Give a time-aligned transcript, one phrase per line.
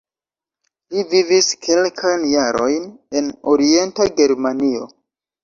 [0.95, 2.89] Li vivis kelkajn jarojn
[3.21, 4.91] en Orienta Germanio.